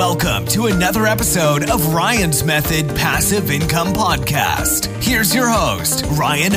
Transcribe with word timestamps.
Welcome 0.00 0.46
to 0.46 0.64
another 0.68 1.04
episode 1.04 1.68
of 1.68 1.92
Ryan's 1.92 2.42
Method 2.42 2.88
Passive 2.96 3.50
Income 3.50 3.88
Podcast. 3.88 4.86
Here's 5.04 5.34
your 5.34 5.46
host, 5.46 6.06
Ryan. 6.12 6.52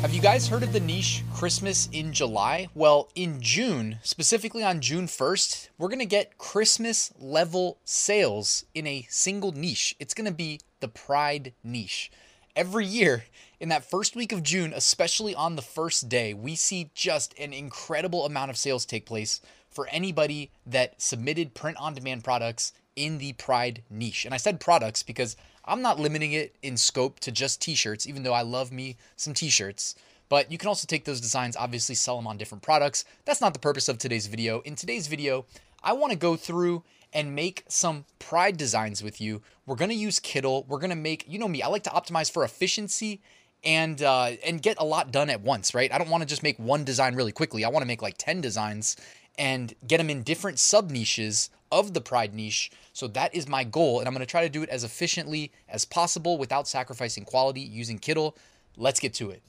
Have 0.00 0.14
you 0.14 0.22
guys 0.22 0.48
heard 0.48 0.62
of 0.62 0.72
the 0.72 0.80
niche 0.80 1.22
Christmas 1.34 1.90
in 1.92 2.14
July? 2.14 2.68
Well, 2.74 3.10
in 3.14 3.42
June, 3.42 3.98
specifically 4.02 4.64
on 4.64 4.80
June 4.80 5.06
1st, 5.06 5.68
we're 5.76 5.88
going 5.88 5.98
to 5.98 6.06
get 6.06 6.38
Christmas 6.38 7.12
level 7.20 7.76
sales 7.84 8.64
in 8.74 8.86
a 8.86 9.06
single 9.10 9.52
niche. 9.52 9.94
It's 10.00 10.14
going 10.14 10.28
to 10.28 10.34
be 10.34 10.62
the 10.80 10.88
Pride 10.88 11.52
niche. 11.62 12.10
Every 12.58 12.86
year, 12.86 13.22
in 13.60 13.68
that 13.68 13.88
first 13.88 14.16
week 14.16 14.32
of 14.32 14.42
June, 14.42 14.72
especially 14.74 15.32
on 15.32 15.54
the 15.54 15.62
first 15.62 16.08
day, 16.08 16.34
we 16.34 16.56
see 16.56 16.90
just 16.92 17.32
an 17.38 17.52
incredible 17.52 18.26
amount 18.26 18.50
of 18.50 18.56
sales 18.56 18.84
take 18.84 19.06
place 19.06 19.40
for 19.70 19.86
anybody 19.92 20.50
that 20.66 21.00
submitted 21.00 21.54
print 21.54 21.76
on 21.78 21.94
demand 21.94 22.24
products 22.24 22.72
in 22.96 23.18
the 23.18 23.32
Pride 23.34 23.84
niche. 23.88 24.24
And 24.24 24.34
I 24.34 24.38
said 24.38 24.58
products 24.58 25.04
because 25.04 25.36
I'm 25.66 25.82
not 25.82 26.00
limiting 26.00 26.32
it 26.32 26.56
in 26.60 26.76
scope 26.76 27.20
to 27.20 27.30
just 27.30 27.62
t 27.62 27.76
shirts, 27.76 28.08
even 28.08 28.24
though 28.24 28.32
I 28.32 28.42
love 28.42 28.72
me 28.72 28.96
some 29.14 29.34
t 29.34 29.50
shirts. 29.50 29.94
But 30.28 30.50
you 30.50 30.58
can 30.58 30.66
also 30.66 30.86
take 30.88 31.04
those 31.04 31.20
designs, 31.20 31.56
obviously, 31.56 31.94
sell 31.94 32.16
them 32.16 32.26
on 32.26 32.38
different 32.38 32.62
products. 32.62 33.04
That's 33.24 33.40
not 33.40 33.52
the 33.52 33.60
purpose 33.60 33.88
of 33.88 33.98
today's 33.98 34.26
video. 34.26 34.62
In 34.62 34.74
today's 34.74 35.06
video, 35.06 35.46
I 35.82 35.92
want 35.92 36.12
to 36.12 36.18
go 36.18 36.36
through 36.36 36.84
and 37.12 37.34
make 37.34 37.64
some 37.68 38.04
pride 38.18 38.56
designs 38.56 39.02
with 39.02 39.20
you. 39.20 39.42
We're 39.66 39.76
going 39.76 39.90
to 39.90 39.94
use 39.94 40.20
Kittl. 40.20 40.66
We're 40.66 40.78
going 40.78 40.90
to 40.90 40.96
make, 40.96 41.24
you 41.26 41.38
know 41.38 41.48
me, 41.48 41.62
I 41.62 41.68
like 41.68 41.84
to 41.84 41.90
optimize 41.90 42.30
for 42.30 42.44
efficiency 42.44 43.20
and 43.64 44.00
uh, 44.02 44.32
and 44.44 44.62
get 44.62 44.76
a 44.78 44.84
lot 44.84 45.10
done 45.10 45.30
at 45.30 45.40
once, 45.40 45.74
right? 45.74 45.92
I 45.92 45.98
don't 45.98 46.10
want 46.10 46.22
to 46.22 46.28
just 46.28 46.44
make 46.44 46.58
one 46.58 46.84
design 46.84 47.16
really 47.16 47.32
quickly. 47.32 47.64
I 47.64 47.68
want 47.68 47.82
to 47.82 47.88
make 47.88 48.02
like 48.02 48.14
10 48.16 48.40
designs 48.40 48.96
and 49.36 49.74
get 49.86 49.98
them 49.98 50.10
in 50.10 50.22
different 50.22 50.58
sub 50.58 50.90
niches 50.90 51.50
of 51.70 51.94
the 51.94 52.00
pride 52.00 52.34
niche. 52.34 52.70
So 52.92 53.08
that 53.08 53.34
is 53.34 53.48
my 53.48 53.64
goal. 53.64 54.00
And 54.00 54.08
I'm 54.08 54.14
going 54.14 54.24
to 54.24 54.30
try 54.30 54.42
to 54.42 54.48
do 54.48 54.62
it 54.62 54.68
as 54.68 54.84
efficiently 54.84 55.52
as 55.68 55.84
possible 55.84 56.38
without 56.38 56.68
sacrificing 56.68 57.24
quality 57.24 57.60
using 57.60 57.98
Kittl. 57.98 58.34
Let's 58.76 59.00
get 59.00 59.14
to 59.14 59.30
it. 59.30 59.42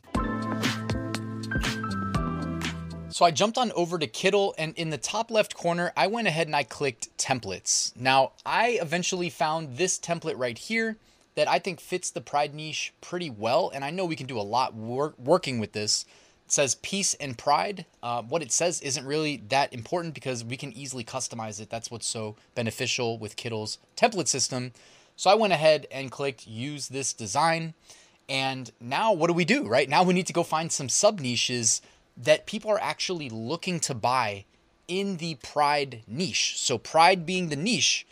So 3.20 3.26
I 3.26 3.32
jumped 3.32 3.58
on 3.58 3.74
over 3.74 4.00
to 4.00 4.08
Kittl 4.08 4.54
and 4.58 4.74
in 4.78 4.92
the 4.92 4.98
top 4.98 5.30
left 5.30 5.54
corner, 5.54 5.92
I 5.98 6.08
went 6.08 6.30
ahead 6.30 6.48
and 6.48 6.56
I 6.56 6.64
clicked 6.64 7.18
templates. 7.18 7.94
Now 7.94 8.32
I 8.46 8.80
eventually 8.82 9.30
found 9.30 9.76
this 9.76 10.00
template 10.00 10.38
right 10.38 10.58
here 10.58 10.96
that 11.36 11.46
I 11.46 11.60
think 11.60 11.82
fits 11.82 12.10
the 12.10 12.22
pride 12.22 12.54
niche 12.56 12.94
pretty 13.02 13.30
well. 13.30 13.74
And 13.76 13.84
I 13.84 13.90
know 13.90 14.06
we 14.06 14.16
can 14.16 14.26
do 14.26 14.40
a 14.40 14.42
lot 14.42 14.74
wor- 14.74 15.16
working 15.18 15.60
with 15.60 15.74
this. 15.74 16.06
It 16.46 16.54
says 16.54 16.76
peace 16.76 17.14
and 17.16 17.38
pride. 17.38 17.86
Uh, 18.02 18.22
what 18.22 18.42
it 18.42 18.54
says 18.54 18.80
isn't 18.80 19.06
really 19.06 19.44
that 19.50 19.74
important 19.74 20.14
because 20.14 20.46
we 20.46 20.56
can 20.56 20.72
easily 20.72 21.04
customize 21.04 21.60
it. 21.60 21.70
That's 21.70 21.92
what's 21.92 22.08
so 22.08 22.38
beneficial 22.56 23.18
with 23.18 23.36
Kittl's 23.36 23.80
template 23.98 24.30
system. 24.30 24.72
So 25.18 25.30
I 25.30 25.36
went 25.36 25.52
ahead 25.52 25.88
and 25.92 26.10
clicked 26.10 26.48
use 26.48 26.88
this 26.88 27.12
design. 27.12 27.74
And 28.30 28.72
now 28.80 29.12
what 29.12 29.28
do 29.28 29.34
we 29.34 29.44
do, 29.44 29.68
right? 29.68 29.90
Now 29.90 30.04
we 30.04 30.14
need 30.14 30.28
to 30.28 30.34
go 30.34 30.44
find 30.44 30.72
some 30.72 30.88
sub 30.88 31.20
niches 31.20 31.82
that 32.18 32.46
people 32.46 32.72
are 32.72 32.82
actually 32.82 33.30
looking 33.30 33.80
to 33.82 33.94
buy 33.94 34.46
in 34.88 35.18
the 35.18 35.36
pride 35.36 36.02
niche. 36.08 36.58
So, 36.58 36.78
pride 36.78 37.26
being 37.26 37.50
the 37.50 37.56
niche, 37.56 38.06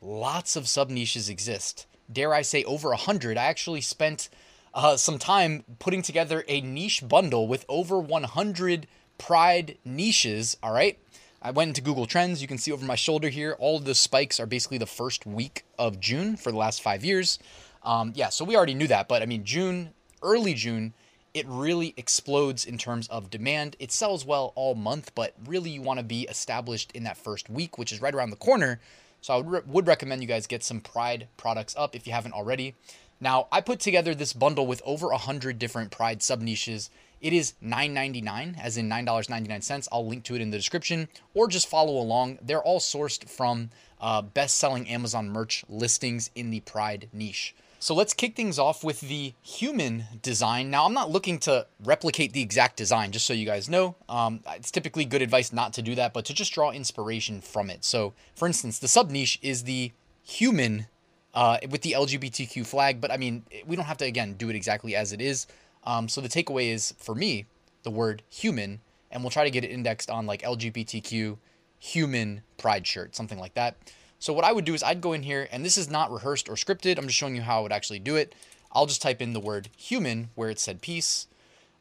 lots 0.00 0.56
of 0.56 0.68
sub 0.68 0.90
niches 0.90 1.28
exist. 1.28 1.86
Dare 2.10 2.34
I 2.34 2.42
say, 2.42 2.64
over 2.64 2.92
a 2.92 2.96
hundred. 2.96 3.36
I 3.36 3.44
actually 3.44 3.80
spent 3.80 4.28
uh, 4.74 4.96
some 4.96 5.18
time 5.18 5.64
putting 5.78 6.02
together 6.02 6.44
a 6.48 6.60
niche 6.60 7.06
bundle 7.06 7.48
with 7.48 7.64
over 7.68 7.98
100 7.98 8.86
pride 9.18 9.78
niches. 9.84 10.56
All 10.62 10.72
right. 10.72 10.98
I 11.40 11.50
went 11.50 11.68
into 11.68 11.80
Google 11.80 12.06
Trends. 12.06 12.42
You 12.42 12.48
can 12.48 12.58
see 12.58 12.72
over 12.72 12.84
my 12.84 12.94
shoulder 12.94 13.28
here, 13.28 13.56
all 13.58 13.76
of 13.76 13.84
the 13.84 13.94
spikes 13.94 14.40
are 14.40 14.46
basically 14.46 14.78
the 14.78 14.86
first 14.86 15.24
week 15.24 15.64
of 15.78 16.00
June 16.00 16.36
for 16.36 16.50
the 16.50 16.58
last 16.58 16.82
five 16.82 17.04
years. 17.04 17.38
Um, 17.84 18.12
yeah, 18.14 18.28
so 18.28 18.44
we 18.44 18.56
already 18.56 18.74
knew 18.74 18.88
that, 18.88 19.08
but 19.08 19.22
I 19.22 19.26
mean, 19.26 19.44
June, 19.44 19.90
early 20.22 20.54
June, 20.54 20.94
it 21.38 21.46
really 21.48 21.94
explodes 21.96 22.64
in 22.64 22.78
terms 22.78 23.08
of 23.08 23.30
demand. 23.30 23.76
It 23.78 23.92
sells 23.92 24.24
well 24.24 24.52
all 24.56 24.74
month, 24.74 25.12
but 25.14 25.34
really 25.46 25.70
you 25.70 25.82
want 25.82 25.98
to 25.98 26.04
be 26.04 26.22
established 26.22 26.92
in 26.92 27.04
that 27.04 27.16
first 27.16 27.48
week, 27.48 27.78
which 27.78 27.92
is 27.92 28.02
right 28.02 28.14
around 28.14 28.30
the 28.30 28.36
corner. 28.36 28.80
So 29.20 29.34
I 29.34 29.36
would, 29.38 29.68
would 29.68 29.86
recommend 29.86 30.22
you 30.22 30.28
guys 30.28 30.46
get 30.46 30.62
some 30.62 30.80
Pride 30.80 31.28
products 31.36 31.74
up 31.76 31.94
if 31.94 32.06
you 32.06 32.12
haven't 32.12 32.34
already. 32.34 32.74
Now, 33.20 33.48
I 33.50 33.60
put 33.60 33.80
together 33.80 34.14
this 34.14 34.32
bundle 34.32 34.66
with 34.66 34.82
over 34.84 35.08
100 35.08 35.58
different 35.58 35.90
Pride 35.90 36.22
sub 36.22 36.40
niches. 36.40 36.90
It 37.20 37.32
is 37.32 37.54
$9.99, 37.64 38.60
as 38.60 38.76
in 38.76 38.88
$9.99. 38.88 39.88
I'll 39.90 40.06
link 40.06 40.22
to 40.24 40.36
it 40.36 40.40
in 40.40 40.50
the 40.50 40.56
description, 40.56 41.08
or 41.34 41.48
just 41.48 41.68
follow 41.68 42.00
along. 42.00 42.38
They're 42.40 42.62
all 42.62 42.78
sourced 42.78 43.28
from 43.28 43.70
uh, 44.00 44.22
best 44.22 44.58
selling 44.58 44.88
Amazon 44.88 45.30
merch 45.30 45.64
listings 45.68 46.30
in 46.36 46.50
the 46.50 46.60
Pride 46.60 47.08
niche. 47.12 47.56
So 47.80 47.94
let's 47.94 48.12
kick 48.12 48.34
things 48.34 48.58
off 48.58 48.82
with 48.82 49.00
the 49.00 49.34
human 49.40 50.04
design. 50.20 50.68
Now, 50.68 50.84
I'm 50.84 50.94
not 50.94 51.10
looking 51.10 51.38
to 51.40 51.66
replicate 51.84 52.32
the 52.32 52.42
exact 52.42 52.76
design, 52.76 53.12
just 53.12 53.24
so 53.24 53.32
you 53.32 53.46
guys 53.46 53.68
know. 53.68 53.94
Um, 54.08 54.40
it's 54.56 54.72
typically 54.72 55.04
good 55.04 55.22
advice 55.22 55.52
not 55.52 55.72
to 55.74 55.82
do 55.82 55.94
that, 55.94 56.12
but 56.12 56.24
to 56.24 56.34
just 56.34 56.52
draw 56.52 56.72
inspiration 56.72 57.40
from 57.40 57.70
it. 57.70 57.84
So, 57.84 58.14
for 58.34 58.48
instance, 58.48 58.80
the 58.80 58.88
sub 58.88 59.10
niche 59.12 59.38
is 59.42 59.62
the 59.62 59.92
human 60.24 60.88
uh, 61.34 61.58
with 61.70 61.82
the 61.82 61.92
LGBTQ 61.92 62.66
flag, 62.66 63.00
but 63.00 63.12
I 63.12 63.16
mean, 63.16 63.44
we 63.64 63.76
don't 63.76 63.84
have 63.84 63.98
to, 63.98 64.04
again, 64.04 64.34
do 64.34 64.50
it 64.50 64.56
exactly 64.56 64.96
as 64.96 65.12
it 65.12 65.20
is. 65.20 65.46
Um, 65.84 66.08
so 66.08 66.20
the 66.20 66.28
takeaway 66.28 66.72
is, 66.72 66.94
for 66.98 67.14
me, 67.14 67.46
the 67.84 67.90
word 67.90 68.22
human, 68.28 68.80
and 69.12 69.22
we'll 69.22 69.30
try 69.30 69.44
to 69.44 69.50
get 69.50 69.62
it 69.62 69.70
indexed 69.70 70.10
on 70.10 70.26
like 70.26 70.42
LGBTQ 70.42 71.38
human 71.78 72.42
pride 72.56 72.88
shirt, 72.88 73.14
something 73.14 73.38
like 73.38 73.54
that. 73.54 73.76
So 74.18 74.32
what 74.32 74.44
I 74.44 74.52
would 74.52 74.64
do 74.64 74.74
is 74.74 74.82
I'd 74.82 75.00
go 75.00 75.12
in 75.12 75.22
here, 75.22 75.48
and 75.52 75.64
this 75.64 75.78
is 75.78 75.88
not 75.88 76.10
rehearsed 76.10 76.48
or 76.48 76.54
scripted. 76.54 76.98
I'm 76.98 77.06
just 77.06 77.18
showing 77.18 77.36
you 77.36 77.42
how 77.42 77.58
I 77.58 77.62
would 77.62 77.72
actually 77.72 78.00
do 78.00 78.16
it. 78.16 78.34
I'll 78.72 78.86
just 78.86 79.00
type 79.00 79.22
in 79.22 79.32
the 79.32 79.40
word 79.40 79.68
human 79.76 80.30
where 80.34 80.50
it 80.50 80.58
said 80.58 80.82
peace. 80.82 81.26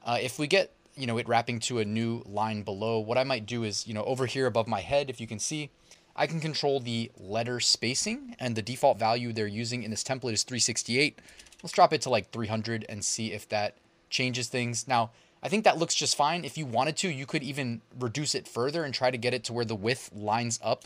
Uh, 0.05 0.17
if 0.21 0.39
we 0.39 0.47
get, 0.47 0.71
you 0.95 1.07
know, 1.07 1.17
it 1.17 1.27
wrapping 1.27 1.59
to 1.61 1.79
a 1.79 1.85
new 1.85 2.23
line 2.25 2.61
below, 2.61 2.99
what 2.99 3.17
I 3.17 3.23
might 3.23 3.45
do 3.45 3.63
is, 3.63 3.87
you 3.87 3.93
know, 3.93 4.03
over 4.03 4.25
here 4.25 4.45
above 4.45 4.67
my 4.67 4.81
head, 4.81 5.09
if 5.09 5.19
you 5.19 5.27
can 5.27 5.39
see, 5.39 5.71
I 6.15 6.27
can 6.27 6.39
control 6.39 6.79
the 6.79 7.11
letter 7.17 7.59
spacing 7.59 8.35
and 8.39 8.55
the 8.55 8.61
default 8.61 8.97
value 8.97 9.33
they're 9.33 9.47
using 9.47 9.83
in 9.83 9.91
this 9.91 10.03
template 10.03 10.33
is 10.33 10.43
368. 10.43 11.19
Let's 11.61 11.73
drop 11.73 11.91
it 11.91 12.01
to 12.01 12.09
like 12.09 12.31
300 12.31 12.85
and 12.87 13.03
see 13.03 13.33
if 13.33 13.49
that 13.49 13.75
changes 14.09 14.47
things. 14.47 14.87
Now, 14.87 15.11
I 15.43 15.49
think 15.49 15.63
that 15.63 15.77
looks 15.77 15.93
just 15.93 16.15
fine. 16.15 16.45
If 16.45 16.57
you 16.57 16.65
wanted 16.65 16.97
to, 16.97 17.09
you 17.09 17.25
could 17.25 17.43
even 17.43 17.81
reduce 17.99 18.33
it 18.33 18.47
further 18.47 18.83
and 18.83 18.93
try 18.93 19.11
to 19.11 19.17
get 19.17 19.33
it 19.33 19.43
to 19.45 19.53
where 19.53 19.65
the 19.65 19.75
width 19.75 20.09
lines 20.13 20.59
up 20.63 20.85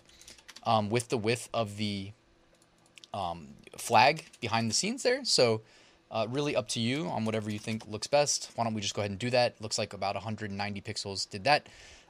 um, 0.64 0.90
with 0.90 1.10
the 1.10 1.18
width 1.18 1.50
of 1.54 1.78
the 1.78 2.12
um, 3.14 3.50
flag 3.78 4.26
behind 4.40 4.70
the 4.70 4.74
scenes 4.74 5.04
there. 5.04 5.24
So 5.24 5.62
uh, 6.12 6.28
really 6.30 6.56
up 6.56 6.68
to 6.70 6.80
you 6.80 7.08
on 7.08 7.26
whatever 7.26 7.50
you 7.50 7.60
think 7.60 7.88
looks 7.88 8.08
best. 8.08 8.52
Why 8.56 8.64
don't 8.64 8.74
we 8.74 8.82
just 8.82 8.94
go 8.94 9.02
ahead 9.02 9.12
and 9.12 9.20
do 9.20 9.30
that? 9.30 9.56
Looks 9.62 9.78
like 9.78 9.94
about 9.94 10.16
190 10.16 10.82
pixels 10.82 11.30
did 11.30 11.44
that. 11.46 11.68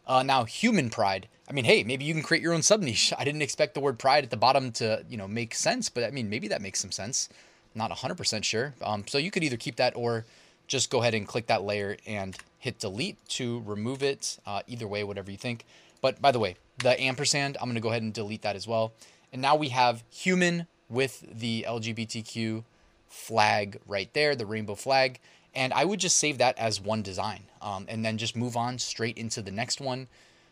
Uh, 0.08 0.24
now 0.24 0.44
human 0.44 0.90
pride. 0.90 1.28
I 1.48 1.54
mean, 1.54 1.66
hey, 1.66 1.84
maybe 1.84 2.06
you 2.06 2.14
can 2.14 2.24
create 2.24 2.42
your 2.42 2.54
own 2.54 2.64
sub 2.64 2.82
niche. 2.82 3.14
I 3.18 3.24
didn't 3.24 3.44
expect 3.44 3.76
the 3.76 3.80
word 3.80 4.00
pride 4.00 4.24
at 4.24 4.30
the 4.32 4.38
bottom 4.38 4.72
to 4.74 5.06
you 5.08 5.18
know 5.18 5.28
make 5.28 5.54
sense, 5.54 5.90
but 5.90 6.04
I 6.04 6.12
mean 6.12 6.30
maybe 6.30 6.48
that 6.48 6.62
makes 6.62 6.80
some 6.80 6.92
sense. 6.92 7.30
Not 7.74 7.92
100% 7.92 8.44
sure. 8.44 8.74
Um, 8.82 9.06
so 9.08 9.18
you 9.18 9.32
could 9.32 9.46
either 9.46 9.56
keep 9.56 9.78
that 9.78 9.96
or 9.96 10.26
just 10.68 10.90
go 10.90 11.02
ahead 11.02 11.14
and 11.14 11.26
click 11.26 11.48
that 11.48 11.64
layer 11.64 11.96
and 12.06 12.36
hit 12.60 12.80
delete 12.80 13.18
to 13.30 13.62
remove 13.66 14.04
it. 14.04 14.40
Uh, 14.46 14.62
either 14.68 14.88
way, 14.88 15.06
whatever 15.06 15.32
you 15.32 15.38
think. 15.38 15.66
But 16.02 16.22
by 16.22 16.32
the 16.32 16.40
way, 16.40 16.58
the 16.84 17.00
ampersand, 17.00 17.58
I'm 17.60 17.66
going 17.66 17.76
to 17.76 17.82
go 17.82 17.90
ahead 17.90 18.02
and 18.02 18.14
delete 18.14 18.42
that 18.44 18.56
as 18.56 18.68
well. 18.68 18.94
And 19.32 19.42
now 19.42 19.56
we 19.56 19.70
have 19.70 20.04
human 20.10 20.68
with 20.90 21.26
the 21.32 21.66
LGBTQ 21.68 22.64
flag 23.08 23.80
right 23.88 24.12
there, 24.14 24.36
the 24.36 24.46
rainbow 24.46 24.76
flag. 24.76 25.20
And 25.54 25.74
I 25.74 25.86
would 25.86 26.00
just 26.00 26.18
save 26.18 26.38
that 26.38 26.58
as 26.58 26.80
one 26.80 27.02
design 27.02 27.44
um, 27.62 27.86
and 27.90 28.06
then 28.06 28.18
just 28.18 28.36
move 28.36 28.56
on 28.56 28.80
straight 28.80 29.18
into 29.18 29.42
the 29.42 29.52
next 29.52 29.82
one. 29.82 30.08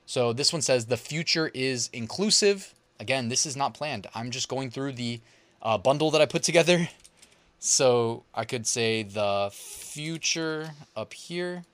So 0.05 0.33
this 0.33 0.51
one 0.51 0.61
says 0.61 0.85
the 0.85 0.97
future 0.97 1.51
is 1.53 1.89
inclusive. 1.93 2.73
Again, 2.99 3.29
this 3.29 3.45
is 3.45 3.55
not 3.55 3.73
planned. 3.73 4.07
I'm 4.13 4.31
just 4.31 4.49
going 4.49 4.71
through 4.71 4.93
the 4.93 5.21
uh, 5.61 5.77
bundle 5.77 6.11
that 6.11 6.21
I 6.21 6.25
put 6.25 6.43
together. 6.43 6.89
So 7.61 8.23
I 8.33 8.45
could 8.45 8.65
say 8.65 9.03
the 9.03 9.49
future 9.51 10.71
up 10.95 11.13
here 11.13 11.65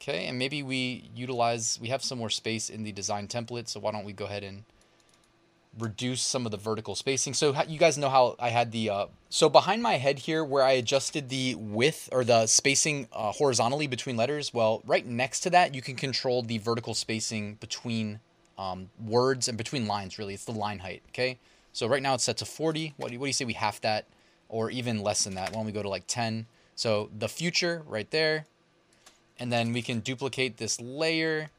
Okay, 0.00 0.26
and 0.26 0.38
maybe 0.38 0.62
we 0.62 1.10
utilize, 1.14 1.78
we 1.82 1.88
have 1.88 2.04
some 2.04 2.18
more 2.18 2.30
space 2.30 2.70
in 2.70 2.84
the 2.84 2.92
design 2.92 3.26
template, 3.26 3.68
so 3.68 3.80
why 3.80 3.90
don't 3.90 4.04
we 4.04 4.12
go 4.12 4.26
ahead 4.26 4.44
and 4.44 4.62
reduce 5.76 6.22
some 6.22 6.44
of 6.44 6.52
the 6.52 6.56
vertical 6.56 6.94
spacing. 6.94 7.34
So 7.34 7.54
you 7.66 7.78
guys 7.78 7.98
know 7.98 8.08
how 8.08 8.36
I 8.38 8.50
had 8.50 8.72
the, 8.72 8.90
uh, 8.90 9.06
so 9.28 9.48
behind 9.48 9.82
my 9.82 9.94
head 9.94 10.20
here 10.20 10.44
where 10.44 10.62
I 10.62 10.72
adjusted 10.72 11.28
the 11.28 11.54
width 11.56 12.08
or 12.12 12.24
the 12.24 12.46
spacing 12.46 13.08
uh, 13.12 13.32
horizontally 13.32 13.86
between 13.86 14.16
letters, 14.16 14.54
well, 14.54 14.82
right 14.86 15.04
next 15.04 15.40
to 15.40 15.50
that, 15.50 15.74
you 15.74 15.82
can 15.82 15.96
control 15.96 16.42
the 16.42 16.58
vertical 16.58 16.94
spacing 16.94 17.54
between 17.54 18.20
um, 18.56 18.90
words 19.04 19.48
and 19.48 19.58
between 19.58 19.86
lines, 19.86 20.18
really. 20.18 20.34
It's 20.34 20.44
the 20.44 20.52
line 20.52 20.80
height, 20.80 21.02
okay? 21.10 21.38
So 21.72 21.86
right 21.86 22.02
now 22.02 22.14
it's 22.14 22.24
set 22.24 22.36
to 22.38 22.44
40. 22.44 22.94
What 22.96 23.08
do, 23.08 23.14
you, 23.14 23.20
what 23.20 23.26
do 23.26 23.28
you 23.28 23.34
say 23.34 23.44
we 23.44 23.52
half 23.52 23.80
that 23.82 24.06
or 24.48 24.70
even 24.70 25.02
less 25.02 25.24
than 25.24 25.34
that? 25.34 25.50
Why 25.50 25.56
don't 25.56 25.66
we 25.66 25.72
go 25.72 25.82
to 25.82 25.88
like 25.88 26.04
10? 26.06 26.46
So 26.74 27.10
the 27.16 27.28
future 27.28 27.82
right 27.86 28.10
there, 28.10 28.46
And 29.38 29.52
then 29.52 29.72
we 29.72 29.82
can 29.82 30.00
duplicate 30.00 30.56
this 30.56 30.80
layer, 30.80 31.50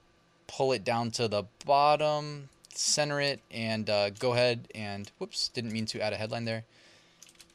pull 0.48 0.74
it 0.74 0.84
down 0.84 1.12
to 1.12 1.28
the 1.28 1.44
bottom, 1.66 2.50
center 2.74 3.22
it, 3.22 3.42
and 3.52 3.90
uh, 3.90 4.10
go 4.12 4.34
ahead 4.34 4.68
and, 4.76 5.12
whoops, 5.18 5.50
didn't 5.50 5.72
mean 5.72 5.86
to 5.88 6.02
add 6.02 6.14
a 6.14 6.18
headline 6.18 6.46
there, 6.46 6.64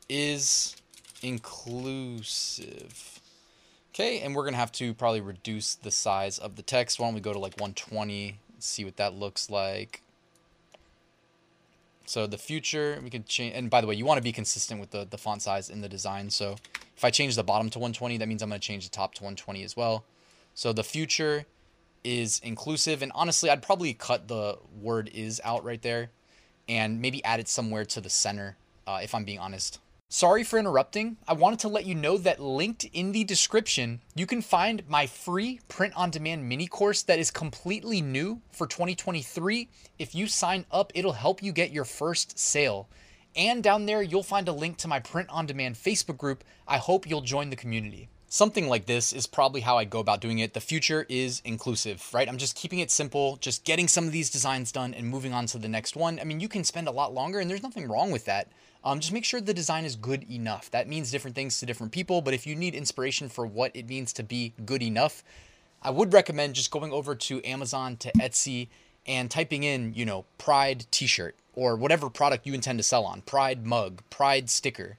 is 0.08 0.76
inclusive. 1.22 3.20
Okay, 3.94 4.20
and 4.20 4.34
we're 4.34 4.42
going 4.42 4.54
to 4.54 4.58
have 4.58 4.72
to 4.72 4.92
probably 4.94 5.20
reduce 5.20 5.74
the 5.74 5.90
size 5.90 6.38
of 6.38 6.56
the 6.56 6.62
text. 6.62 6.98
Why 6.98 7.06
don't 7.06 7.14
we 7.14 7.20
go 7.20 7.32
to 7.32 7.38
like 7.38 7.54
120, 7.54 8.38
see 8.58 8.84
what 8.84 8.96
that 8.96 9.14
looks 9.14 9.50
like. 9.50 10.02
So 12.06 12.26
the 12.26 12.38
future, 12.38 13.00
we 13.02 13.08
can 13.08 13.24
change, 13.24 13.54
and 13.54 13.70
by 13.70 13.80
the 13.80 13.86
way, 13.86 13.94
you 13.94 14.04
want 14.04 14.18
to 14.18 14.22
be 14.22 14.32
consistent 14.32 14.80
with 14.80 14.90
the, 14.90 15.06
the 15.08 15.16
font 15.16 15.42
size 15.42 15.70
in 15.70 15.80
the 15.80 15.88
design. 15.88 16.28
So 16.30 16.56
if 16.96 17.04
I 17.04 17.10
change 17.10 17.36
the 17.36 17.44
bottom 17.44 17.70
to 17.70 17.78
120, 17.78 18.18
that 18.18 18.28
means 18.28 18.42
I'm 18.42 18.50
going 18.50 18.60
to 18.60 18.66
change 18.66 18.84
the 18.84 18.94
top 18.94 19.14
to 19.14 19.22
120 19.22 19.62
as 19.62 19.76
well. 19.76 20.04
So 20.54 20.72
the 20.72 20.84
future 20.84 21.46
is 22.04 22.40
inclusive, 22.44 23.02
and 23.02 23.10
honestly, 23.14 23.50
I'd 23.50 23.62
probably 23.62 23.92
cut 23.94 24.28
the 24.28 24.58
word 24.80 25.10
is 25.12 25.40
out 25.44 25.64
right 25.64 25.82
there 25.82 26.10
and 26.68 27.00
maybe 27.00 27.24
add 27.24 27.40
it 27.40 27.48
somewhere 27.48 27.84
to 27.86 28.00
the 28.00 28.10
center, 28.10 28.56
uh, 28.86 29.00
if 29.02 29.14
I'm 29.14 29.24
being 29.24 29.38
honest. 29.38 29.80
Sorry 30.08 30.44
for 30.44 30.60
interrupting. 30.60 31.16
I 31.26 31.32
wanted 31.32 31.58
to 31.60 31.68
let 31.68 31.86
you 31.86 31.94
know 31.96 32.16
that 32.18 32.38
linked 32.38 32.84
in 32.92 33.10
the 33.10 33.24
description, 33.24 34.00
you 34.14 34.26
can 34.26 34.42
find 34.42 34.88
my 34.88 35.08
free 35.08 35.58
print 35.66 35.92
on 35.96 36.10
demand 36.10 36.48
mini 36.48 36.68
course 36.68 37.02
that 37.02 37.18
is 37.18 37.32
completely 37.32 38.00
new 38.00 38.40
for 38.52 38.68
2023. 38.68 39.68
If 39.98 40.14
you 40.14 40.28
sign 40.28 40.66
up, 40.70 40.92
it'll 40.94 41.14
help 41.14 41.42
you 41.42 41.50
get 41.50 41.72
your 41.72 41.84
first 41.84 42.38
sale. 42.38 42.88
And 43.34 43.60
down 43.60 43.86
there, 43.86 44.02
you'll 44.02 44.22
find 44.22 44.46
a 44.46 44.52
link 44.52 44.76
to 44.78 44.88
my 44.88 45.00
print 45.00 45.28
on 45.30 45.46
demand 45.46 45.74
Facebook 45.74 46.18
group. 46.18 46.44
I 46.68 46.78
hope 46.78 47.08
you'll 47.08 47.20
join 47.20 47.50
the 47.50 47.56
community. 47.56 48.08
Something 48.34 48.66
like 48.66 48.86
this 48.86 49.12
is 49.12 49.28
probably 49.28 49.60
how 49.60 49.78
I 49.78 49.84
go 49.84 50.00
about 50.00 50.20
doing 50.20 50.40
it. 50.40 50.54
The 50.54 50.60
future 50.60 51.06
is 51.08 51.40
inclusive, 51.44 52.04
right? 52.12 52.28
I'm 52.28 52.36
just 52.36 52.56
keeping 52.56 52.80
it 52.80 52.90
simple, 52.90 53.36
just 53.36 53.62
getting 53.62 53.86
some 53.86 54.06
of 54.06 54.12
these 54.12 54.28
designs 54.28 54.72
done 54.72 54.92
and 54.92 55.06
moving 55.06 55.32
on 55.32 55.46
to 55.46 55.58
the 55.58 55.68
next 55.68 55.94
one. 55.94 56.18
I 56.18 56.24
mean, 56.24 56.40
you 56.40 56.48
can 56.48 56.64
spend 56.64 56.88
a 56.88 56.90
lot 56.90 57.14
longer, 57.14 57.38
and 57.38 57.48
there's 57.48 57.62
nothing 57.62 57.86
wrong 57.86 58.10
with 58.10 58.24
that. 58.24 58.48
Um, 58.82 58.98
just 58.98 59.12
make 59.12 59.24
sure 59.24 59.40
the 59.40 59.54
design 59.54 59.84
is 59.84 59.94
good 59.94 60.28
enough. 60.28 60.68
That 60.72 60.88
means 60.88 61.12
different 61.12 61.36
things 61.36 61.60
to 61.60 61.66
different 61.66 61.92
people, 61.92 62.22
but 62.22 62.34
if 62.34 62.44
you 62.44 62.56
need 62.56 62.74
inspiration 62.74 63.28
for 63.28 63.46
what 63.46 63.70
it 63.72 63.88
means 63.88 64.12
to 64.14 64.24
be 64.24 64.52
good 64.66 64.82
enough, 64.82 65.22
I 65.80 65.90
would 65.90 66.12
recommend 66.12 66.56
just 66.56 66.72
going 66.72 66.90
over 66.90 67.14
to 67.14 67.44
Amazon, 67.44 67.96
to 67.98 68.10
Etsy, 68.18 68.66
and 69.06 69.30
typing 69.30 69.62
in, 69.62 69.94
you 69.94 70.04
know, 70.04 70.24
Pride 70.38 70.86
t 70.90 71.06
shirt 71.06 71.36
or 71.54 71.76
whatever 71.76 72.10
product 72.10 72.48
you 72.48 72.52
intend 72.54 72.80
to 72.80 72.82
sell 72.82 73.04
on 73.04 73.20
Pride 73.20 73.64
mug, 73.64 74.02
Pride 74.10 74.50
sticker, 74.50 74.98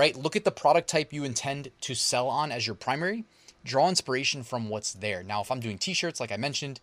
right? 0.00 0.16
Look 0.16 0.34
at 0.34 0.44
the 0.44 0.50
product 0.50 0.88
type 0.88 1.12
you 1.12 1.24
intend 1.24 1.70
to 1.82 1.94
sell 1.94 2.28
on 2.28 2.50
as 2.50 2.66
your 2.66 2.74
primary. 2.74 3.24
Draw 3.66 3.90
inspiration 3.90 4.42
from 4.42 4.70
what's 4.70 4.94
there. 4.94 5.22
Now, 5.22 5.42
if 5.42 5.50
I'm 5.50 5.60
doing 5.60 5.76
t 5.76 5.92
shirts, 5.92 6.20
like 6.20 6.32
I 6.32 6.38
mentioned, 6.38 6.80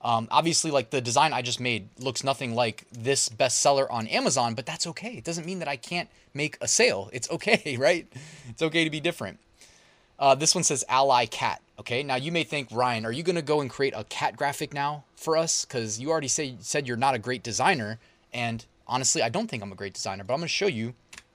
um, 0.00 0.28
obviously, 0.30 0.70
like 0.70 0.88
the 0.88 1.02
design 1.02 1.34
I 1.34 1.42
just 1.42 1.60
made 1.60 1.90
looks 1.98 2.24
nothing 2.24 2.54
like 2.54 2.86
this 2.90 3.28
bestseller 3.28 3.86
on 3.90 4.06
Amazon, 4.06 4.54
but 4.54 4.64
that's 4.64 4.86
okay. 4.86 5.12
It 5.12 5.24
doesn't 5.24 5.44
mean 5.44 5.58
that 5.58 5.68
I 5.68 5.76
can't 5.76 6.08
make 6.32 6.56
a 6.62 6.66
sale. 6.66 7.10
It's 7.12 7.30
okay, 7.30 7.76
right? 7.78 8.10
It's 8.48 8.62
okay 8.62 8.82
to 8.82 8.90
be 8.90 9.00
different. 9.00 9.40
Uh, 10.18 10.34
this 10.34 10.54
one 10.54 10.64
says 10.64 10.84
Ally 10.88 11.26
Cat. 11.26 11.60
Okay, 11.78 12.02
now 12.02 12.16
you 12.16 12.32
may 12.32 12.44
think, 12.44 12.68
Ryan, 12.72 13.04
are 13.04 13.12
you 13.12 13.22
going 13.22 13.36
to 13.36 13.42
go 13.42 13.60
and 13.60 13.68
create 13.68 13.92
a 13.94 14.04
cat 14.04 14.36
graphic 14.36 14.72
now 14.72 15.04
for 15.16 15.36
us? 15.36 15.66
Because 15.66 16.00
you 16.00 16.10
already 16.10 16.28
say, 16.28 16.56
said 16.60 16.88
you're 16.88 16.96
not 16.96 17.14
a 17.14 17.18
great 17.18 17.42
designer. 17.42 17.98
And 18.32 18.64
honestly, 18.86 19.20
I 19.22 19.28
don't 19.28 19.48
think 19.48 19.62
I'm 19.62 19.72
a 19.72 19.76
great 19.82 19.92
designer, 19.92 20.24
but 20.24 20.32
I'm 20.32 20.40
going 20.40 20.48
to 20.48 20.54
show 20.54 20.66
you 20.66 20.94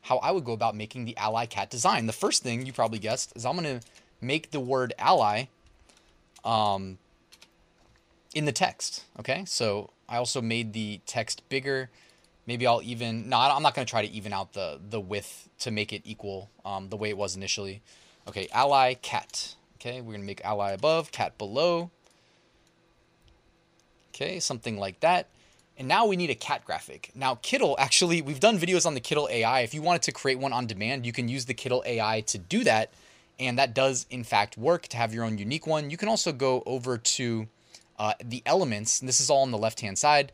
how 0.10 0.18
I 0.18 0.32
would 0.32 0.44
go 0.44 0.54
about 0.54 0.76
making 0.76 1.06
the 1.06 1.16
Ally 1.18 1.46
Cat 1.46 1.70
design. 1.70 2.08
The 2.08 2.14
first 2.14 2.42
thing 2.42 2.66
you 2.66 2.74
probably 2.74 2.98
guessed 2.98 3.32
is 3.36 3.46
I'm 3.46 3.56
going 3.56 3.80
to 3.80 3.88
make 4.20 4.50
the 4.50 4.60
word 4.60 4.92
ally 4.98 5.46
um, 6.44 6.98
in 8.34 8.46
the 8.46 8.52
text. 8.52 9.06
Okay, 9.20 9.44
so 9.46 9.92
I 10.10 10.18
also 10.18 10.42
made 10.42 10.74
the 10.74 11.00
text 11.06 11.48
bigger. 11.48 11.92
Maybe 12.48 12.66
I'll 12.66 12.82
even 12.82 13.30
no, 13.30 13.38
I'm 13.38 13.62
not 13.62 13.76
going 13.76 13.86
to 13.86 13.90
try 13.90 14.04
to 14.04 14.12
even 14.12 14.34
out 14.34 14.54
the 14.54 14.80
the 14.90 15.00
width 15.00 15.48
to 15.60 15.70
make 15.70 15.94
it 15.94 16.02
equal 16.06 16.50
um, 16.66 16.90
the 16.90 16.98
way 16.98 17.10
it 17.10 17.18
was 17.18 17.36
initially. 17.36 17.84
Okay, 18.28 18.48
ally 18.52 18.96
cat. 18.96 19.54
Okay, 19.76 20.02
we're 20.02 20.14
gonna 20.14 20.24
make 20.24 20.44
ally 20.44 20.72
above, 20.72 21.12
cat 21.12 21.38
below. 21.38 21.92
Okay, 24.16 24.40
something 24.40 24.80
like 24.80 25.02
that. 25.02 25.28
And 25.80 25.88
now 25.88 26.06
we 26.06 26.18
need 26.18 26.30
a 26.30 26.36
cat 26.36 26.66
graphic. 26.66 27.10
Now, 27.16 27.36
Kittl, 27.36 27.76
actually, 27.80 28.22
we've 28.22 28.42
done 28.42 28.60
videos 28.60 28.86
on 28.86 28.96
the 28.96 29.00
Kittl 29.02 29.32
AI. 29.32 29.62
If 29.62 29.74
you 29.74 29.82
wanted 29.82 30.02
to 30.04 30.12
create 30.12 30.38
one 30.38 30.52
on 30.52 30.68
demand, 30.68 31.06
you 31.06 31.14
can 31.14 31.30
use 31.30 31.46
the 31.46 31.54
Kittl 31.54 31.86
AI 31.86 32.20
to 32.28 32.38
do 32.38 32.66
that. 32.66 32.92
And 33.40 33.58
that 33.58 33.74
does, 33.74 34.06
in 34.10 34.26
fact, 34.26 34.58
work 34.58 34.90
to 34.90 34.98
have 34.98 35.14
your 35.14 35.24
own 35.24 35.38
unique 35.38 35.66
one. 35.66 35.90
You 35.90 35.96
can 35.96 36.10
also 36.10 36.34
go 36.34 36.64
over 36.66 36.98
to 36.98 37.48
uh, 37.98 38.14
the 38.22 38.44
elements, 38.46 39.00
and 39.00 39.08
this 39.08 39.22
is 39.22 39.30
all 39.30 39.42
on 39.42 39.52
the 39.52 39.58
left 39.58 39.80
hand 39.80 39.98
side. 39.98 40.34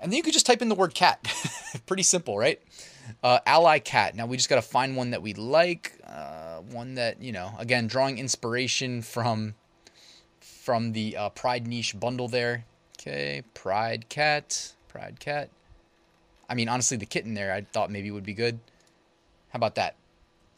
And 0.00 0.10
then 0.10 0.16
you 0.16 0.24
could 0.24 0.32
just 0.32 0.46
type 0.46 0.60
in 0.60 0.68
the 0.68 0.74
word 0.74 0.92
cat. 0.92 1.20
Pretty 1.86 2.02
simple, 2.02 2.36
right? 2.36 2.60
Uh, 3.22 3.38
ally 3.46 3.78
cat. 3.78 4.16
Now 4.16 4.26
we 4.26 4.36
just 4.36 4.48
got 4.48 4.56
to 4.56 4.62
find 4.62 4.96
one 4.96 5.10
that 5.10 5.22
we 5.22 5.34
like, 5.34 5.92
uh, 6.04 6.58
one 6.72 6.96
that 6.96 7.22
you 7.22 7.30
know. 7.30 7.52
Again, 7.58 7.86
drawing 7.86 8.18
inspiration 8.18 9.02
from 9.02 9.54
from 10.40 10.92
the 10.92 11.16
uh, 11.16 11.28
Pride 11.30 11.66
niche 11.66 11.98
bundle 11.98 12.28
there. 12.28 12.64
Okay, 12.98 13.42
Pride 13.54 14.08
cat, 14.08 14.72
Pride 14.88 15.20
cat. 15.20 15.50
I 16.48 16.54
mean, 16.54 16.68
honestly, 16.68 16.96
the 16.96 17.06
kitten 17.06 17.34
there 17.34 17.52
I 17.52 17.60
thought 17.60 17.90
maybe 17.90 18.10
would 18.10 18.24
be 18.24 18.34
good. 18.34 18.58
How 19.50 19.58
about 19.58 19.76
that? 19.76 19.94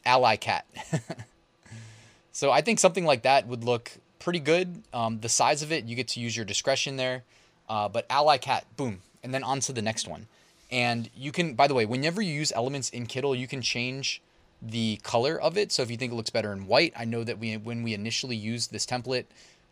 Ally 0.07 0.37
cat. 0.37 0.65
so 2.33 2.51
I 2.51 2.63
think 2.63 2.79
something 2.79 3.05
like 3.05 3.23
that 3.23 3.47
would 3.47 3.65
look 3.65 3.93
pretty 4.19 4.41
good. 4.41 4.83
Um, 4.95 5.21
the 5.21 5.29
size 5.29 5.63
of 5.63 5.71
it, 5.71 5.85
you 5.85 5.97
get 5.97 6.09
to 6.09 6.21
use 6.21 6.35
your 6.35 6.47
discretion 6.47 6.97
there. 6.97 7.25
Uh, 7.69 7.89
but 7.89 8.07
ally 8.09 8.39
cat, 8.39 8.65
boom, 8.77 9.03
and 9.23 9.35
then 9.35 9.45
on 9.45 9.61
to 9.61 9.73
the 9.73 9.83
next 9.83 10.09
one. 10.09 10.27
And 10.71 11.11
you 11.15 11.33
can, 11.33 11.55
by 11.55 11.67
the 11.67 11.75
way, 11.75 11.85
whenever 11.85 12.23
you 12.23 12.33
use 12.33 12.53
elements 12.53 12.91
in 12.91 13.07
Kittl, 13.07 13.39
you 13.39 13.47
can 13.47 13.61
change 13.61 14.23
the 14.63 14.99
color 15.03 15.41
of 15.41 15.59
it. 15.59 15.73
So 15.73 15.83
if 15.83 15.91
you 15.91 15.97
think 15.97 16.13
it 16.13 16.17
looks 16.17 16.31
better 16.31 16.53
in 16.53 16.67
white, 16.67 16.93
I 16.97 17.05
know 17.05 17.23
that 17.25 17.39
we 17.39 17.57
when 17.57 17.83
we 17.83 17.95
initially 17.95 18.37
used 18.37 18.73
this 18.73 18.87
template, 18.87 19.27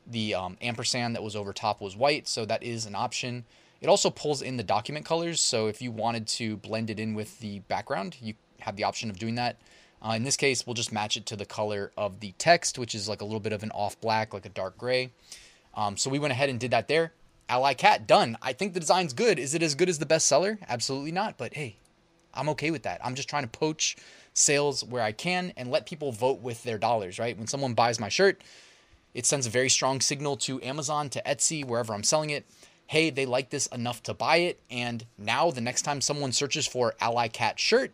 the 0.09 0.35
um, 0.35 0.57
ampersand 0.61 1.15
that 1.15 1.23
was 1.23 1.37
over 1.37 1.53
top 1.53 1.81
was 1.81 1.97
white, 1.97 2.27
so 2.29 2.45
that 2.45 2.63
is 2.63 2.87
an 2.87 2.95
option. 2.95 3.45
It 3.81 3.89
also 3.89 4.11
pulls 4.11 4.43
in 4.43 4.57
the 4.57 4.63
document 4.63 5.05
colors, 5.05 5.41
so 5.41 5.69
if 5.69 5.81
you 5.81 5.93
wanted 5.93 6.27
to 6.29 6.57
blend 6.57 6.91
it 6.91 6.99
in 6.99 7.15
with 7.15 7.39
the 7.41 7.61
background, 7.61 8.17
you 8.21 8.35
have 8.61 8.77
the 8.77 8.85
option 8.85 9.11
of 9.11 9.19
doing 9.19 9.37
that. 9.37 9.57
Uh, 10.01 10.13
in 10.13 10.25
this 10.25 10.37
case, 10.37 10.67
we'll 10.67 10.75
just 10.75 10.93
match 10.93 11.17
it 11.17 11.27
to 11.27 11.37
the 11.37 11.45
color 11.45 11.93
of 11.97 12.21
the 12.21 12.33
text, 12.39 12.79
which 12.79 12.95
is 12.95 13.09
like 13.09 13.21
a 13.21 13.25
little 13.25 13.41
bit 13.41 13.53
of 13.53 13.63
an 13.63 13.71
off 13.73 14.01
black, 14.01 14.33
like 14.33 14.47
a 14.47 14.51
dark 14.51 14.79
gray. 14.79 15.11
Um, 15.75 15.97
so 15.97 16.11
we 16.11 16.19
went 16.19 16.33
ahead 16.33 16.49
and 16.49 16.59
did 16.59 16.71
that 16.71 16.89
there. 16.89 17.13
Ally 17.49 17.75
Cat, 17.75 18.07
done. 18.07 18.37
I 18.43 18.53
think 18.53 18.75
the 18.75 18.81
design's 18.81 19.13
good. 19.13 19.39
Is 19.39 19.55
it 19.55 19.63
as 19.63 19.75
good 19.75 19.89
as 19.89 19.99
the 19.99 20.07
bestseller? 20.07 20.59
Absolutely 20.69 21.13
not. 21.13 21.39
But 21.39 21.55
hey, 21.55 21.77
I'm 22.35 22.49
okay 22.51 22.71
with 22.71 22.83
that. 22.83 23.01
I'm 23.05 23.15
just 23.15 23.29
trying 23.29 23.45
to 23.45 23.49
poach 23.49 23.97
sales 24.35 24.85
where 24.85 25.03
I 25.03 25.13
can 25.13 25.53
and 25.57 25.71
let 25.71 25.87
people 25.87 26.13
vote 26.13 26.41
with 26.41 26.63
their 26.63 26.79
dollars, 26.79 27.19
right? 27.19 27.37
When 27.37 27.47
someone 27.47 27.75
buys 27.75 27.99
my 27.99 28.09
shirt, 28.09 28.41
it 29.15 29.27
sends 29.27 29.47
a 29.47 29.51
very 29.51 29.69
strong 29.69 30.01
signal 30.01 30.37
to 30.39 30.63
Amazon, 30.63 31.09
to 31.11 31.23
Etsy, 31.25 31.65
wherever 31.65 31.93
I'm 31.93 32.03
selling 32.03 32.31
it. 32.31 32.47
Hey, 32.87 33.11
they 33.11 33.27
like 33.27 33.51
this 33.51 33.67
enough 33.67 34.03
to 34.05 34.15
buy 34.15 34.39
it. 34.39 34.61
And 34.71 35.05
now 35.19 35.51
the 35.51 35.61
next 35.61 35.83
time 35.83 36.01
someone 36.01 36.33
searches 36.33 36.67
for 36.67 36.95
Ally 37.01 37.29
Cat 37.29 37.61
shirt, 37.61 37.93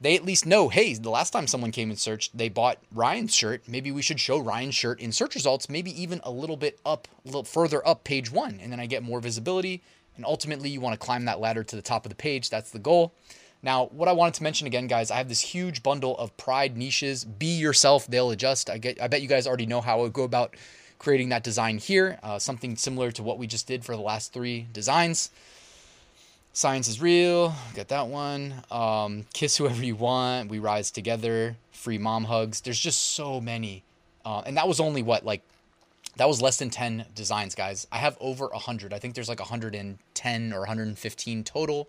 they 0.00 0.16
at 0.16 0.24
least 0.24 0.44
know, 0.44 0.68
hey, 0.68 0.92
the 0.94 1.08
last 1.08 1.30
time 1.30 1.46
someone 1.46 1.70
came 1.70 1.88
and 1.88 1.98
searched, 1.98 2.36
they 2.36 2.48
bought 2.48 2.78
Ryan's 2.92 3.34
shirt. 3.34 3.62
Maybe 3.66 3.90
we 3.90 4.02
should 4.02 4.20
show 4.20 4.38
Ryan's 4.38 4.74
shirt 4.74 5.00
in 5.00 5.12
search 5.12 5.34
results, 5.34 5.70
maybe 5.70 5.98
even 6.02 6.20
a 6.24 6.30
little 6.30 6.56
bit 6.56 6.78
up, 6.84 7.08
a 7.24 7.28
little 7.28 7.44
further 7.44 7.86
up 7.86 8.04
page 8.04 8.30
one. 8.30 8.58
And 8.60 8.70
then 8.70 8.80
I 8.80 8.86
get 8.86 9.02
more 9.02 9.20
visibility. 9.20 9.82
And 10.16 10.24
ultimately, 10.26 10.68
you 10.68 10.80
want 10.80 10.98
to 10.98 11.04
climb 11.04 11.24
that 11.24 11.40
ladder 11.40 11.64
to 11.64 11.76
the 11.76 11.82
top 11.82 12.04
of 12.04 12.10
the 12.10 12.16
page. 12.16 12.50
That's 12.50 12.70
the 12.70 12.78
goal. 12.78 13.14
Now, 13.64 13.86
what 13.86 14.10
I 14.10 14.12
wanted 14.12 14.34
to 14.34 14.42
mention 14.42 14.66
again, 14.66 14.88
guys, 14.88 15.10
I 15.10 15.16
have 15.16 15.30
this 15.30 15.40
huge 15.40 15.82
bundle 15.82 16.18
of 16.18 16.36
Pride 16.36 16.76
niches. 16.76 17.24
Be 17.24 17.46
yourself, 17.46 18.06
they'll 18.06 18.30
adjust. 18.30 18.68
I 18.68 18.76
get. 18.76 19.00
I 19.00 19.08
bet 19.08 19.22
you 19.22 19.28
guys 19.28 19.46
already 19.46 19.64
know 19.64 19.80
how 19.80 20.04
I 20.04 20.08
go 20.08 20.22
about 20.22 20.54
creating 20.98 21.30
that 21.30 21.42
design 21.42 21.78
here. 21.78 22.18
Uh, 22.22 22.38
something 22.38 22.76
similar 22.76 23.10
to 23.12 23.22
what 23.22 23.38
we 23.38 23.46
just 23.46 23.66
did 23.66 23.82
for 23.82 23.96
the 23.96 24.02
last 24.02 24.34
three 24.34 24.66
designs. 24.74 25.30
Science 26.52 26.88
is 26.88 27.00
real. 27.00 27.54
Got 27.74 27.88
that 27.88 28.06
one. 28.08 28.62
Um, 28.70 29.24
kiss 29.32 29.56
whoever 29.56 29.82
you 29.82 29.96
want. 29.96 30.50
We 30.50 30.58
rise 30.58 30.90
together. 30.90 31.56
Free 31.72 31.98
mom 31.98 32.24
hugs. 32.24 32.60
There's 32.60 32.78
just 32.78 33.00
so 33.12 33.40
many. 33.40 33.82
Uh, 34.26 34.42
and 34.44 34.58
that 34.58 34.68
was 34.68 34.78
only 34.78 35.02
what 35.02 35.24
like 35.24 35.40
that 36.16 36.28
was 36.28 36.40
less 36.40 36.58
than 36.58 36.70
10 36.70 37.06
designs 37.14 37.56
guys 37.56 37.88
i 37.90 37.96
have 37.98 38.16
over 38.20 38.46
100 38.46 38.92
i 38.94 38.98
think 39.00 39.14
there's 39.14 39.28
like 39.28 39.40
110 39.40 40.52
or 40.52 40.58
115 40.60 41.44
total 41.44 41.88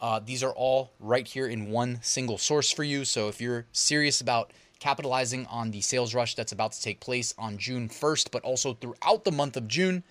uh, 0.00 0.20
these 0.24 0.42
are 0.42 0.52
all 0.52 0.92
right 1.00 1.26
here 1.26 1.46
in 1.46 1.70
one 1.70 1.98
single 2.02 2.38
source 2.38 2.70
for 2.70 2.84
you. 2.84 3.04
So 3.04 3.28
if 3.28 3.40
you're 3.40 3.66
serious 3.72 4.20
about 4.20 4.52
capitalizing 4.78 5.46
on 5.46 5.70
the 5.70 5.80
sales 5.80 6.14
rush 6.14 6.34
that's 6.34 6.52
about 6.52 6.72
to 6.72 6.80
take 6.80 7.00
place 7.00 7.34
on 7.36 7.58
june 7.58 7.88
1st 7.88 8.30
but 8.30 8.42
also 8.44 8.74
throughout 8.74 9.24
the 9.24 9.32
month 9.32 9.56
of 9.56 9.66
june 9.66 10.04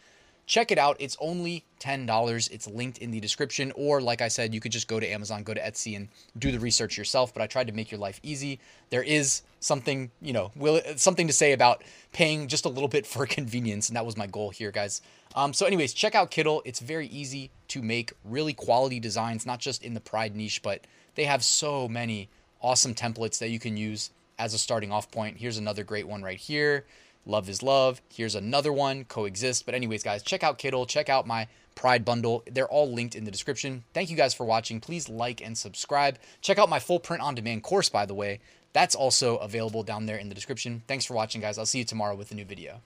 check 0.48 0.72
it 0.72 0.80
out. 0.80 0.96
It's 1.00 1.16
only 1.20 1.66
$10. 1.82 2.52
It's 2.52 2.68
linked 2.68 2.98
in 2.98 3.12
the 3.12 3.20
description. 3.20 3.72
Or, 3.76 4.02
like 4.02 4.22
I 4.22 4.30
said, 4.30 4.54
you 4.54 4.60
could 4.60 4.72
just 4.72 4.88
go 4.88 5.00
to 5.00 5.06
Amazon, 5.06 5.44
go 5.44 5.54
to 5.54 5.62
Etsy, 5.62 5.96
and 5.96 6.08
do 6.40 6.52
the 6.52 6.60
research 6.60 6.98
yourself. 6.98 7.34
But 7.34 7.44
I 7.44 7.48
tried 7.48 7.68
to 7.68 7.74
make 7.74 7.92
your 7.92 8.00
life 8.00 8.20
easy. 8.24 8.60
There 8.90 9.04
is 9.04 9.44
something, 9.60 10.10
you 10.22 10.34
know, 10.34 10.52
will 10.56 10.82
something 10.96 11.28
to 11.28 11.34
say 11.34 11.52
about 11.52 11.84
paying 12.14 12.48
just 12.48 12.66
a 12.66 12.70
little 12.70 12.88
bit 12.88 13.06
for 13.06 13.26
convenience. 13.28 13.90
And 13.90 13.96
that 13.96 14.06
was 14.06 14.18
my 14.18 14.26
goal 14.26 14.50
here, 14.50 14.72
guys. 14.72 15.02
Um, 15.36 15.54
so, 15.54 15.66
anyways, 15.66 15.94
check 15.94 16.16
out 16.16 16.32
Kittl. 16.32 16.62
It's 16.66 16.80
very 16.80 17.08
easy 17.08 17.52
to 17.68 17.82
make 17.82 18.14
really 18.24 18.54
quality 18.54 19.00
designs, 19.00 19.46
not 19.46 19.60
just 19.60 19.84
in 19.84 19.94
the 19.94 20.00
Pride 20.00 20.36
niche, 20.36 20.62
but 20.64 20.82
they 21.16 21.26
have 21.26 21.44
so 21.44 21.88
many 21.88 22.30
awesome 22.62 22.96
templates 22.96 23.38
that 23.40 23.50
you 23.50 23.60
can 23.60 23.78
use 23.78 24.12
as 24.40 24.54
a 24.54 24.58
starting 24.58 24.92
off 24.92 25.12
point. 25.12 25.38
Here's 25.38 25.58
another 25.58 25.84
great 25.84 26.08
one 26.08 26.24
right 26.24 26.38
here. 26.38 26.86
Love 27.28 27.50
is 27.50 27.62
love. 27.62 28.02
Here's 28.12 28.34
another 28.34 28.74
one, 28.74 29.04
coexist. 29.04 29.66
But 29.66 29.76
anyways, 29.76 30.02
guys, 30.02 30.24
check 30.24 30.44
out 30.44 30.58
Kittl, 30.58 30.88
check 30.88 31.10
out 31.10 31.28
my 31.28 31.48
Pride 31.78 32.04
bundle. 32.04 32.44
They're 32.52 32.68
all 32.68 32.92
linked 32.92 33.14
in 33.14 33.24
the 33.24 33.30
description. 33.30 33.84
Thank 33.94 34.10
you 34.10 34.18
guys 34.18 34.34
for 34.34 34.46
watching. 34.46 34.80
Please 34.80 35.10
like 35.10 35.46
and 35.46 35.56
subscribe. 35.56 36.18
Check 36.42 36.58
out 36.58 36.70
my 36.70 36.80
full 36.80 37.00
print 37.00 37.22
on 37.22 37.36
demand 37.36 37.62
course, 37.62 37.88
by 37.88 38.08
the 38.08 38.16
way. 38.16 38.40
That's 38.74 38.96
also 38.96 39.38
available 39.38 39.84
down 39.84 40.08
there 40.08 40.18
in 40.18 40.28
the 40.28 40.34
description. 40.34 40.82
Thanks 40.88 41.06
for 41.06 41.14
watching, 41.14 41.40
guys. 41.40 41.60
I'll 41.60 41.68
see 41.68 41.78
you 41.78 41.86
tomorrow 41.86 42.16
with 42.16 42.32
a 42.32 42.36
new 42.36 42.46
video. 42.46 42.82